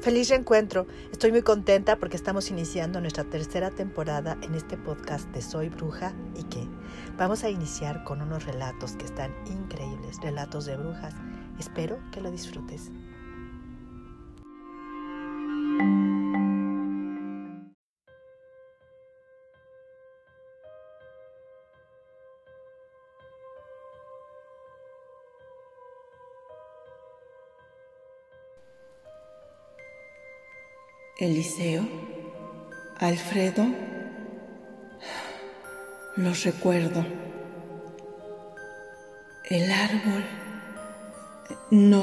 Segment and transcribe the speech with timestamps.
[0.00, 0.86] Feliz reencuentro.
[1.12, 6.14] Estoy muy contenta porque estamos iniciando nuestra tercera temporada en este podcast de Soy Bruja
[6.34, 6.66] y que
[7.18, 11.14] vamos a iniciar con unos relatos que están increíbles, relatos de brujas.
[11.58, 12.90] Espero que lo disfrutes.
[31.20, 31.86] Eliseo,
[32.98, 33.66] Alfredo,
[36.16, 37.04] los recuerdo.
[39.44, 40.24] El árbol,
[41.70, 42.02] no,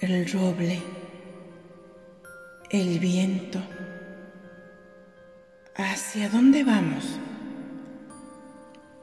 [0.00, 0.82] el roble,
[2.68, 3.62] el viento.
[5.76, 7.18] ¿Hacia dónde vamos?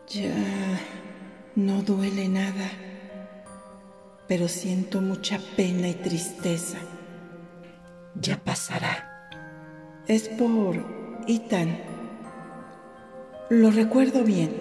[0.10, 0.80] Ya
[1.56, 2.70] no duele nada,
[4.28, 6.78] pero siento mucha pena y tristeza.
[8.16, 9.32] Ya pasará.
[10.08, 10.76] Es por
[11.28, 11.78] Ethan.
[13.50, 14.52] Lo recuerdo bien.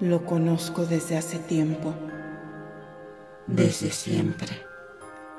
[0.00, 1.94] Lo conozco desde hace tiempo.
[3.46, 4.48] Desde siempre.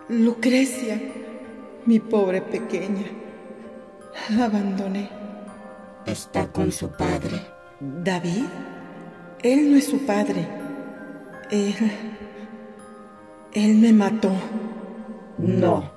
[0.10, 1.00] Lucrecia,
[1.86, 3.06] mi pobre pequeña.
[4.30, 5.10] La abandoné.
[6.06, 7.40] Está con su padre.
[7.80, 8.46] ¿David?
[9.42, 10.48] Él no es su padre.
[11.52, 11.76] Él...
[13.54, 14.32] Él me mató.
[15.38, 15.93] No.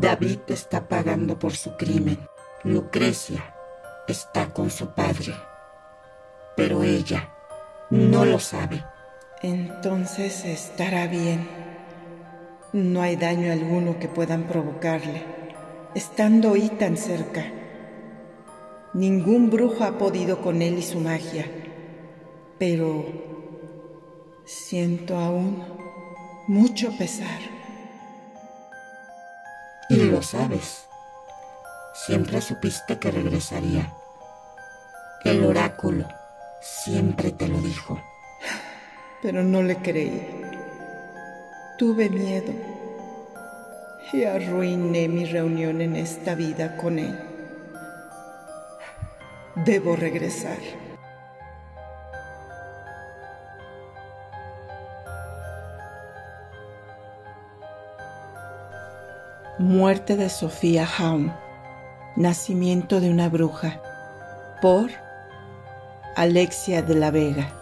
[0.00, 2.18] David está pagando por su crimen.
[2.64, 3.54] Lucrecia
[4.08, 5.34] está con su padre.
[6.56, 7.28] Pero ella
[7.90, 8.82] no lo sabe.
[9.42, 11.46] Entonces estará bien.
[12.72, 15.22] No hay daño alguno que puedan provocarle,
[15.94, 17.44] estando ahí tan cerca.
[18.94, 21.44] Ningún brujo ha podido con él y su magia,
[22.58, 23.04] pero
[24.46, 25.62] siento aún
[26.48, 27.49] mucho pesar.
[30.22, 30.86] Sabes.
[31.94, 33.92] Siempre supiste que regresaría.
[35.24, 36.06] El oráculo
[36.60, 38.00] siempre te lo dijo.
[39.22, 40.26] Pero no le creí.
[41.78, 42.52] Tuve miedo
[44.12, 47.18] y arruiné mi reunión en esta vida con él.
[49.56, 50.58] Debo regresar.
[59.60, 61.34] Muerte de Sofía Haun.
[62.16, 63.78] Nacimiento de una bruja.
[64.62, 64.90] Por
[66.16, 67.59] Alexia de la Vega.